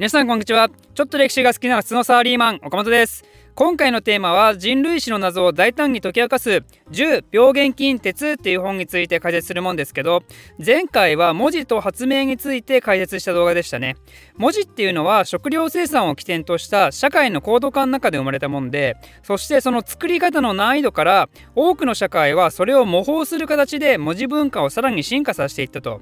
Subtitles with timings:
[0.00, 0.70] 皆さんこんにちは。
[0.94, 3.22] ちょっと歴史が好きな普通のサラリーマン岡本です。
[3.54, 10.22] 今回のテーマは人類史の謎を大胆に解き明かす10病原菌鉄っていう本について解説するもんですけど
[10.64, 13.96] 前回は文字と発明について解説した動画でしたね。
[14.36, 26.00] 文字っていうのは食料生産を起点とした社会の高度化の中で生まれたもんでそしてその作り方の難易度から多くの社会はそれを模倣する形で文字文化をさらに進化させていったと。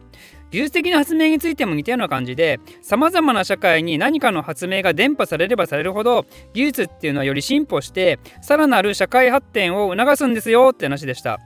[0.51, 6.25] 技術的な発明についても似たような感じで様々な社会に何かの発明が伝播されればされるほど
[6.55, 11.39] 技術っていうのはより進歩してさらなる社会発展を促すんですよって話でした。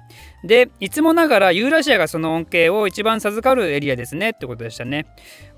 [0.45, 5.06] でいつもながらユーラシアがその恩恵を一番授かるエリアですねってことでしたね。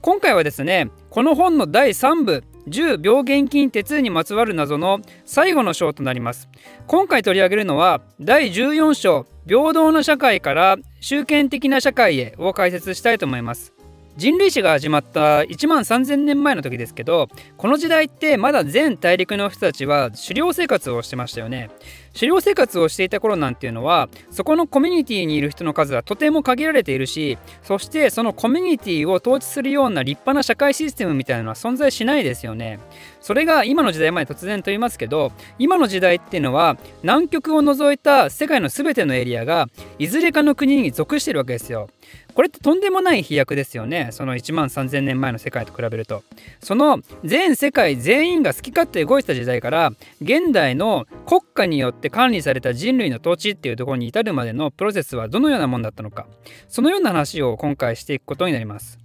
[0.03, 6.49] 今回はですねこの本の第3部10病原菌鉄にまつわる謎の最後の章となります。
[6.87, 13.74] 今回取り上げるのは第14章平等な社会から集権的な社会へを解説したいと思います。
[14.17, 21.71] 人類史が始まった1万3000年前の時ですけどこの時代ってまだ全大陸の人たちは狩猟生活をしてましたよね。
[22.15, 32.79] 狩猟生活をしていた頃なんていうのはそこのコミュニティにいる人の数はとても限られているしそしてそのコミュニティを統治するような立派な社会システムみたいなのは存在しないですよね。
[33.21, 39.67] それが今の時代まで突然と言いますけど今の時代っていうのは南極を除いた世界の全てのエリアが
[39.99, 41.89] いずれかの国に属してるわけですよ。
[42.35, 44.09] これってとんでもない飛躍ですよね。
[44.11, 46.25] その1万3000年前の世界と比べると。
[46.61, 56.27] その全世界全員が好き勝手動いてた時代から現代の国家によって管理された人類の統治っていうところに至るまでのプロセスはどのようなもんだったのか。
[56.69, 58.99] そのような話を今回していくことになります。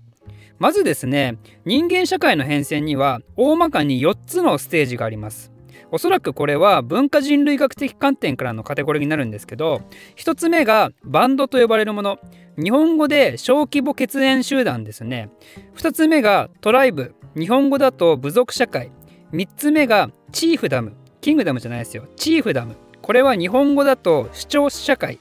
[0.59, 5.51] まずですね人間社会の変遷には大まかに4つのステージがあります。
[5.91, 9.81] おそらくこれは文化人類学的観点からのカテゴリーになるんですけど
[10.17, 12.19] 1つ目が band と呼ばれるもの。
[12.61, 15.29] 日本語で小規模血縁集団ですね。
[15.77, 17.15] 2つ目が tribe。
[17.37, 18.91] 日本語だと部族社会。
[19.31, 20.93] 3つ目が chiefdom。
[21.21, 22.07] kingdom じゃないですよ。
[22.17, 22.75] chiefdom。
[23.09, 25.17] これは日本語だと首長社会。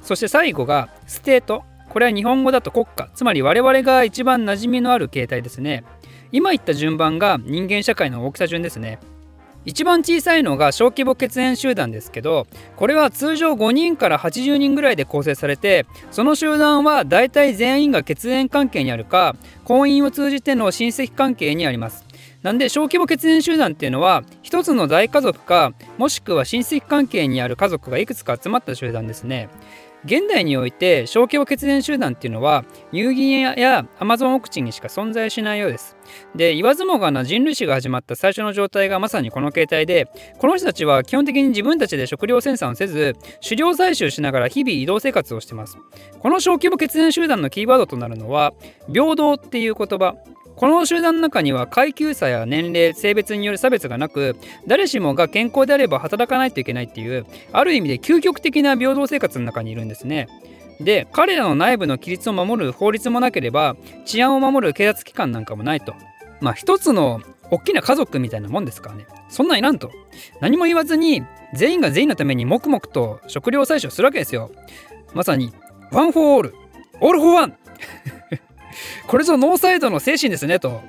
[0.00, 1.64] そして最後が state。
[1.90, 3.10] これは日本語だと国家。
[3.14, 5.84] つまり我々が一番馴染みのある形態ですね。
[6.32, 9.00] 今言った順番が人間社会の大きさ順ですね。
[9.66, 12.46] 一番小さいのが小規模血縁集団ですけど
[12.76, 19.34] これは通常5人から80人ぐらいで構成されてその集団は大体全員が血縁関係にあるか
[19.64, 22.05] 婚姻を通じての親戚関係にあります。
[22.46, 29.48] なんで小規模血縁集団っていうのは一つの大家族かもしくは親戚関係にある家族がいくつか集まった集団ですね
[30.04, 35.96] 現代において小規模血縁集団っていうのはニューギニアやアマゾン奥地にしか存在しないようです。
[36.36, 40.08] で言わずもがな人類史が始まった最初の状態がまさにこの形態で
[40.38, 45.78] この人たちは基本的に自分たちで食料生産をせず狩猟採集しながら日々移動生活をしてます。
[46.20, 48.54] この小規模血縁集団のキーワードとなるのは
[48.92, 50.14] 平等っていう言葉
[50.56, 54.36] この集団の中には階級差や年齢性別による差別がなく
[54.66, 60.28] 誰しもが健康であれば働かないといけないっていうある意味で究極的な平等生活の中にいるんですね。
[60.80, 65.94] で彼らの内部の規律を守る法律もなければ治安を守る警察機関なんかもないと。
[66.40, 69.06] まあ一つの大きな家族みたいなもんですからね。
[69.28, 69.90] そんなんいらんと。
[70.40, 71.22] 何も言わずに
[71.54, 74.50] 全員が全員のために黙々と食料採取するわけですよ。
[75.12, 75.52] まさに
[75.92, 76.54] one for all all
[77.00, 77.56] for one
[79.06, 80.82] これぞノーサイドの精神ですねと。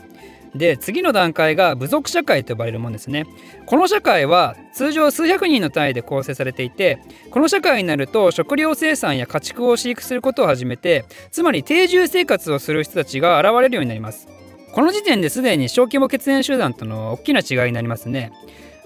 [0.55, 3.25] で次の段階が部族社会と呼ばれるものですね。
[3.65, 14.27] この社会は通常数百人の単位で構成されていてこの社会になると食料生産や家畜を飼育することを始めてつまり定住生活をする人たちが現れるようになります。
[14.71, 18.31] この時点ですでに小規模血縁集団との大きな違いになりますね。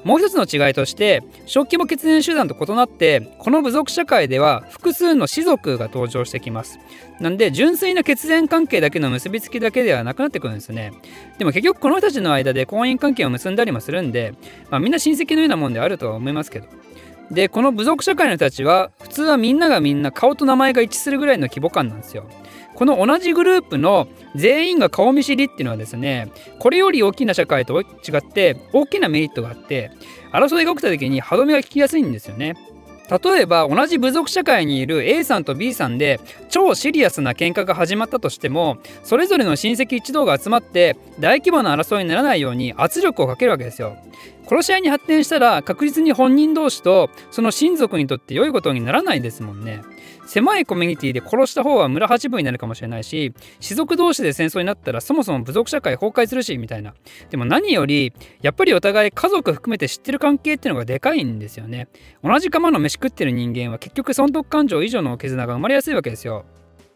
[0.03, 6.79] もう一つの違いとして小規模血縁集団と異なってこの部族社会では複数の士族が登場してきます。
[7.19, 10.91] なんで純粋な血縁関係だけの結びつきだけではなくなってくるんですね。
[11.37, 14.33] でも結局この人たちの間で婚姻関係を結んだりもするんで、
[14.69, 16.67] まあ、みんな親戚のようなもんであるとは思いますけど。
[17.29, 22.25] でこの部族社会の人たちは普通はみんながみんな顔と名前が一致するぐらいの規模感なんですよ。
[22.75, 27.85] この同じグループの全員が顔見知りっていうのはですねこれより大きな社会と違
[28.17, 29.91] って大きなメリットがあって
[30.31, 32.55] 争いが起きた時に歯止めが効きやすいんですよね。
[33.11, 43.97] 例えば同じ部族社会にいる A さんと B さんで超シリアスな喧嘩が始まったとしてもそれぞれの親戚一同が集まって大規模な争いにならないように圧力をかけるわけですよ。
[44.47, 49.81] 殺し合いに発展したら確実に本人同士とその親族にとって良いことにならないですもんね。
[50.31, 56.93] 狭いコミュニティで殺した方は村八分になるかもしれないし士族同士で戦争になったらそもそも部族社会崩壊するしみたいな。
[57.29, 61.89] でも何よりやっぱりお互い家族含めて知ってる関係っていうのがでかいんですよね。
[62.23, 66.45] 同じ釜の飯食ってる人間は結局損得感情以上の絆が生まれやすいわけですよ。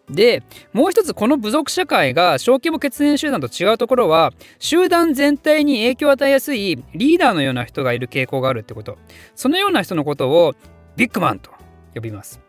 [0.09, 0.41] で
[0.71, 8.97] もう一つこの部族社会が小規模血縁集団と違うところは集団全体に影響を与えやすいリーダーのような人がいる傾向があるってこと。
[9.35, 10.53] そのような人のことを
[10.95, 11.51] ビッグマンと
[11.95, 12.39] 呼びます。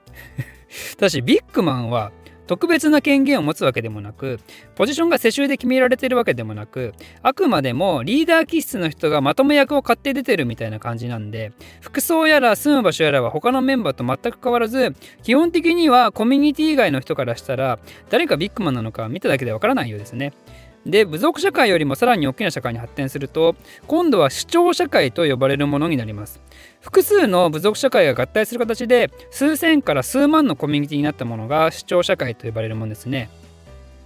[0.96, 2.12] ただしビッグマンは
[2.46, 4.38] 特別な権限を持つわけでもなく
[4.76, 17.78] ポジションが世襲で決められているわけでもなくあくまでもリーダー気質の人がまとめ役を買って出てるみたいな感じなんで服装やら住む場所やらは他のメンバーと全く変わらず基本的にはコミュニティ以外の人からしたら
[18.10, 20.32] 誰がビッグマンなのか見ただけでわからないようですね。
[20.86, 23.56] で部族社会よりもさらに大きな社会に発展すると
[23.88, 26.40] 今度は主張社会と呼ばれるものになります。
[26.80, 33.28] 複数の部族社会が合体する形で数千から数万のコミュニティになったものが主張社会と呼ばれるものですね。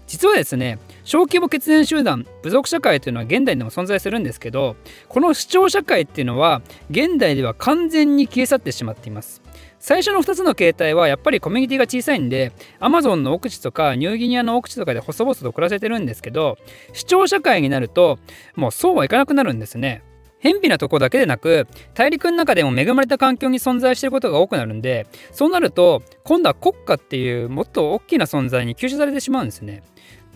[0.06, 4.74] 実はですね小規模血縁集団部族社会というのは現代でも存在するんですけど
[5.08, 9.40] この主張社会っていうのは現代では完全に消え去ってしまっています。
[9.80, 16.58] 最初の2つの形態はやっぱりコミュニティが小さいんでアマゾンの奥地とかニューギニアの奥地とかで細々と暮らせてるんですけど
[16.92, 18.18] 視聴社会になると
[18.54, 20.04] もうそうはいかなくなるんですね。
[20.38, 29.82] 偏僻なとこだけでなく大陸の中でも恵まれた環境に存在していることが多くなるんでそうなると今度は国家っていうもっと大きな存在に吸収されてしまうんですね。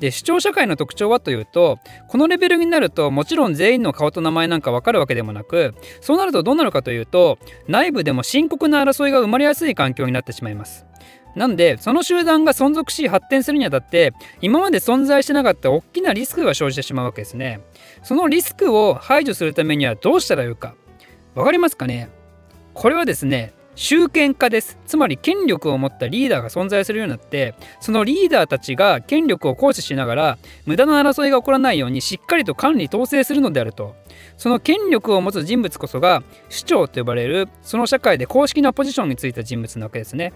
[0.00, 7.38] で視聴社会の特徴はというとこのレベルになるともちろん全員の顔と名前なんかわかるわけでもなくそうなるとどうなるかというと
[7.68, 10.84] 内部でも深刻な争いが生まれやすい環境になってしまいます。
[11.36, 17.60] なんでその集団が存続し発展するにあたって今まで存在してなかった大きなリスクが生じてしまうわけですね。
[18.04, 20.74] そのリスクを排除するためにはどうしたらよいか
[21.34, 22.08] わかりますかね？
[22.72, 33.96] これはですね集権化ですつまり権力を持ったリーダーが存在するようになってそのリーダーたちが権力を行使しながら無駄な争いが起こらないようにしっかりと管理統制するのであると
[34.36, 40.32] その権力を持つ人物こそが首長と呼ばれるその社会で公式なポジションについた人物なわけですね。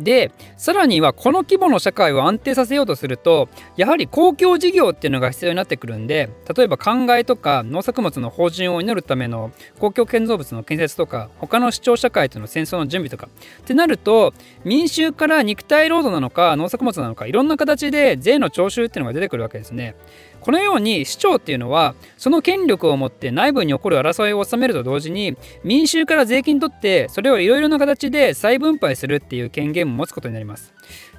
[0.00, 13.28] でさらにはこの規模の社会を安定させようとするとやはり公共事業っていうのが必要になってくるんで例えば灌漑とか農作物の法人を祈るための公共建造物の建設とか他の主張社会との戦争の準備とか
[13.60, 14.32] ってなると
[14.64, 19.94] 民衆から肉体労働なのか農作物なのかいろんな形で税の徴収っていうのが出てくるわけですね。
[20.40, 30.72] このように市長っていうのはその権力を持って内部に起こる争いを収めると同時に民衆から税金取ってそれをいろいろな形で再分配するっていう権限も持つことになります。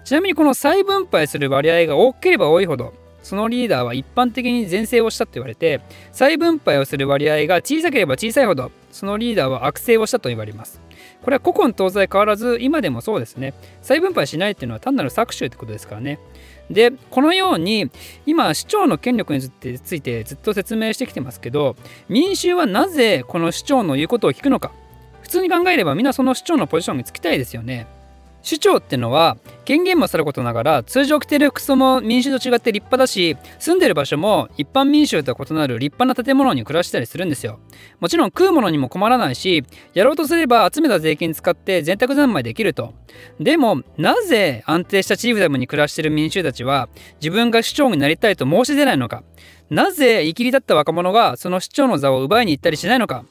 [0.03, 5.81] ちなみにこの再分配する割合が多ければ多いほどそのリーダーは一般的に善制をしたと言われて
[6.11, 10.81] 再分配をする割合が小さければ小さいほどそのリーダーは悪性をしたと言われます。
[11.21, 13.53] これは古今東西変わらず今でもそうですね。
[13.81, 16.19] 再分配しないっていうのは単なる搾取ってことですからね。
[16.73, 17.89] でこのように
[18.25, 21.75] 今市長の権力についてずっと説明してきてますけど
[22.09, 24.71] 民衆はなぜこの市長の言うことを聞くのか
[25.21, 27.87] 普通に考えればみんなその市長のポジションにつきたいですよね。
[28.43, 37.59] 首長ってのは権限もさることながら通常着てる服装も民衆と違って立派だし住んでる場所も一般民衆とは異なる立派な建物に暮らしたりするんですよ。
[37.99, 42.93] もちろん食うものにも困らないしやろうとすれば集めた税金使って贅沢三昧できると。
[43.39, 46.89] でもなぜ安定したチームダムに暮らしてる民衆たちは
[47.21, 49.23] 自分が首長になりたいと申し出ないのか。
[49.69, 53.23] なぜ生きり立った若者がその市長の座を奪いに行ったりしないのか。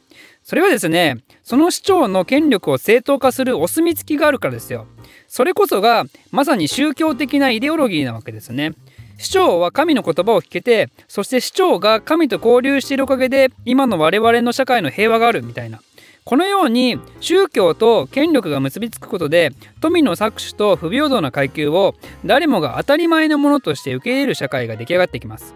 [0.43, 4.87] それはですねその市長の権力を正当化するお墨付きがあるからですよ
[5.29, 8.73] それこそがまさに宗教的なイデオロギーなわけですね。
[9.17, 15.83] 市長は神の言葉を聞けてそして市長が神と交流しているおかげで今の我々の社会の平和があるみたいな
[16.25, 25.55] このように宗教と権力が結びつくことで富の搾取と不平等な階級を誰もが当たり前のものとして受け入れる社会が出来上がってきます。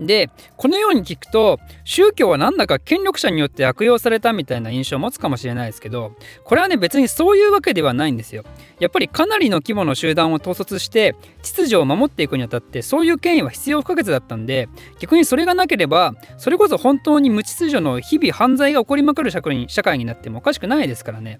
[0.00, 8.44] でこのように聞くと宗教はなんだか権力者によって悪用されたみたいな印象を持つかもしれないですけどこれはね別にそういうわけではないんですよ。
[8.78, 21.38] やっぱりかなりの規模の集団を統率して秩序を守っていくにあたってそういう権威は必要不可欠だったんで逆にそれがなければそれこそ本当に無秩序の日々犯罪が起こりまくる社会になってもおかしくないですからね。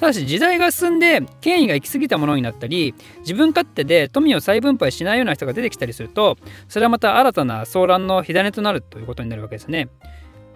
[0.00, 6.38] ただし時代が進んで権威が行き過ぎたものになったり自分勝手で富を再分配しないような人が出てきたりすると
[6.68, 9.90] それはまた新たな騒乱の火種となるということになるわけですね。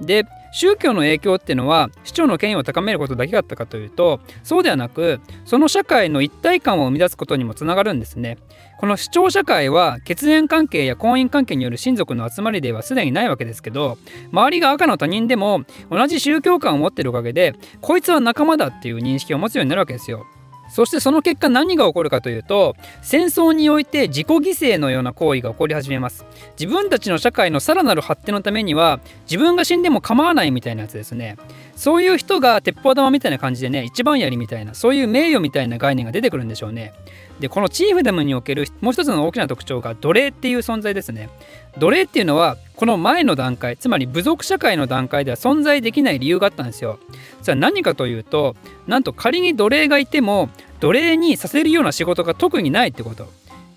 [0.01, 0.25] で
[0.55, 8.39] 宗教の影響っていうのは市長の権威を高めることだけだったかというとそうではなくその社会の一体感を生み出すことにもつながるんですね。
[8.79, 13.99] この市長社会は血縁関係や婚姻関係による親族の集まりではすでにないわけですけど
[14.31, 20.27] 周りが赤の他人でも同じ宗教観を持ってるおかげでこいつは仲間だっていう認識を持つようになるわけですよ。
[20.69, 26.25] そしてその結果何が起こるかというと戦争において自己犠牲のような行為が起こり始めます。
[26.59, 31.37] 自分たちの社会のさらなる発展のためには自分が死んでも構わないみたいなやつですね。
[31.77, 36.93] そういう人が鉄砲玉みたいな感じでね一番槍みたいなそういう名誉みたいな概念が出てくるんでしょうね。
[37.41, 41.31] でこのチーフダムにおけるもう一つの大きな特徴が奴隷っていう存在ですね。
[41.79, 46.99] 奴隷っていうのはこの前の段階つまり部族社会の段階では存在できない理由があったんですよ。
[47.43, 50.49] じゃあ何かというとなんと仮に奴隷がいても
[50.81, 53.29] 奴隷にさせるような仕事が特にないってこと。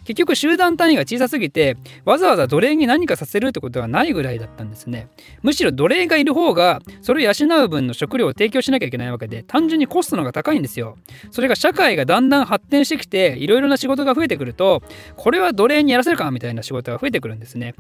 [0.08, 5.10] 結局集団単位が小さすぎてわざわざ奴隷に何かさせるってことがないぐらいだったんですね。
[5.42, 10.98] むしろ奴隷がいる方がそれを養う分の食料を提供しなきゃいけないわけで単純にコストの方が高いんですよ。
[11.30, 14.82] それが社会がだんだん発展してきていろいろな仕事が増えてくると
[15.18, 17.76] これは奴隷にやらせるかみたいな仕事が増えてくるんですね。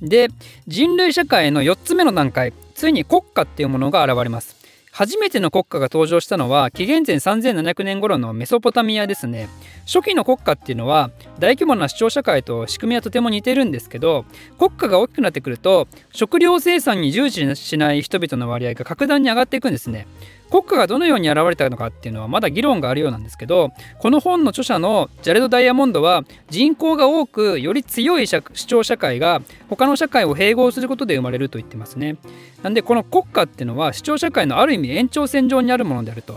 [0.00, 0.30] で
[0.66, 4.61] 人類社会の4つ目の段階ついに国家っていうものが現れます。
[4.94, 9.48] 初めての国家が登場したのは紀元前3700年頃のメソポタミアですね。
[9.86, 14.26] 初期の国家っていうのは大規模な市長社会と仕組みはとても似てるんですけど
[14.58, 20.06] 国家が大きくなってくると食料生産に従事しない人々の割合が格段に上がっていくんですね。
[20.52, 29.40] 国家がどのように現れたのかっていうのはまだ議論があるようなんですけどこの本の著者のジャレド・ダイヤモンドは人口が多くより強い主張社会が
[29.70, 32.18] 他の社会を併合することで生まれると言ってますね。
[32.62, 36.34] なんでこの国家っていうのは主張社会のある意味延長線上にあるものであると、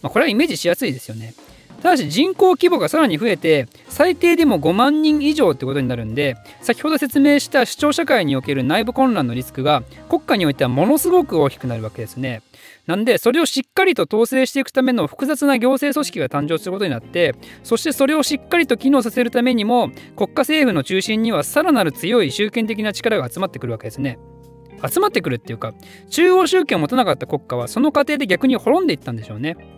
[0.00, 1.34] まあ、これはイメージしやすいですよね。
[1.82, 12.42] ただし人口規模がさらに増えて最低でも5万人以上ってことになるんで先ほど説明した主張社会における内部混乱のリスクが国家においてはものすごく大きくなるわけですね。
[12.86, 24.18] なんでそれをしっかりと統制していくための複雑な行政組織が誕生することになってそしてそれをしっかりと機能させるためにも国家政府の中心にはさらなる強い集権的な力が集まってくるわけですね。
[24.86, 25.74] 集まってくるっていうか
[26.08, 29.77] 中央集権を持たなかった国家はその過程で逆に滅んでいったんでしょうね。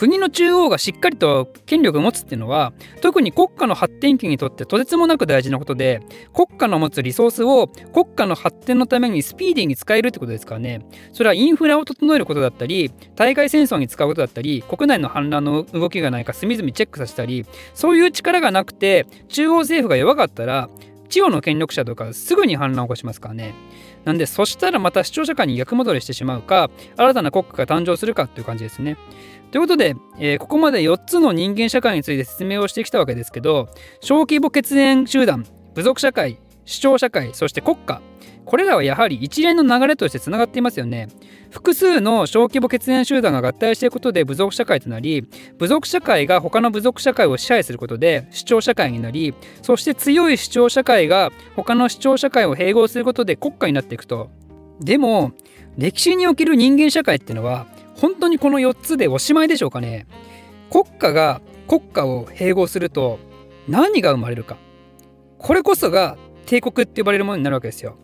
[0.00, 6.00] 国の中央がしっかりと権力を持つっていうのは特に国家の発展期にとってとてつもなく大事なことで
[6.32, 20.70] 国家の持つリソースを国家の発展のためにスピーディーに使えるってことですからねそれはインフラを整えることだったり対外戦争に使うことだったり国内の反乱の動きがないか隅々チェックさせたりそういう力がなくて中央政府が弱かったら
[21.10, 23.52] 地方の権力者とかすぐに反乱を起こしますからね。
[24.04, 28.96] なんでそしたらまた視聴者間に逆戻りしてしまうか新たな国家が誕生するかっていう感じですね。
[29.50, 33.68] ということで、えー、ここまで4つの人間社会について説明をしてきたわけですけど
[34.00, 38.00] 小規模血縁集団部族社会市長社会そして国家
[38.44, 41.08] これらはやはり一連の流れとしてつながっていますよね。
[41.50, 45.22] 複数の小規模血縁集団が合体していくことで部族社会となり
[45.58, 54.30] 部族社会が他の部族社会を支配することで主張社会になりそして強い主張社会が他の主張社会を併合することで国家になっていくと。
[54.80, 55.32] でも
[55.76, 60.06] 歴史における人間社会ってのは本当にこの4つでおしまいでしょうかね。
[60.70, 63.18] 国家が国家を併合すると
[63.68, 64.56] 何が生まれるか。
[65.38, 67.96] これこそが帝国って呼ばれるものになるわけですよ。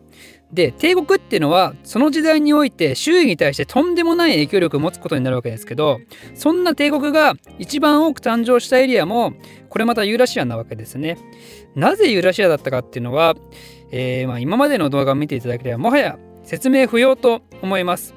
[0.52, 6.00] で帝国っていうのはその時代において周囲に対してとんでもない影響力を持つことになるわけですけど
[6.34, 9.32] そんな帝国が一番多く誕生したエリアも
[9.68, 11.18] これまたユーラシアなわけですね。
[11.74, 13.34] なぜユーラシアだったかっていうのは、
[13.90, 18.15] えー、まあ今までの動画を見ていただければもはや説明不要と思います。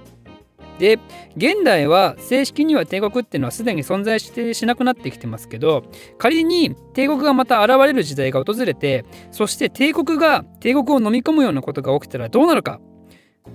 [0.79, 0.97] で
[1.35, 5.83] 現代は正式には帝国っていうのはすでに存在してしなくなってきてますけど
[6.17, 12.79] 仮に帝国がまた現れる時代が訪れてそして帝国が帝国を飲み込むようなことが起きたらどうなるか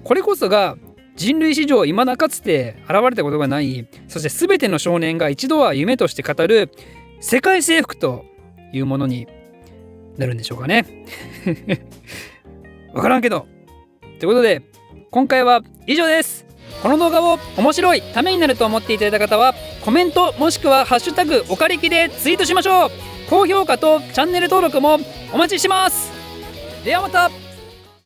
[0.05, 0.77] これこそが
[1.17, 6.71] 人類史上未だかつて現れたことがないそして全ての少年が一度は夢として語る
[7.21, 8.25] 世界征服と
[8.73, 9.27] いうものに
[10.19, 10.85] なるんでしょうかね。
[12.93, 13.47] わからんけど。
[14.21, 14.63] ということで
[15.11, 16.47] 今回は以上です。
[16.83, 19.55] この動画を面白いためになると思っていただいた方は
[19.85, 22.91] コメントもしくは「ハッシュタグおかれき」でツイートしましょう。
[23.31, 24.99] 高評価とチャンネル登録も
[25.33, 26.13] お待ちします。
[26.85, 27.44] ではまた。